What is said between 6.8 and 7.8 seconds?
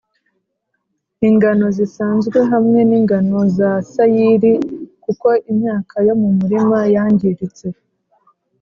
yangiritse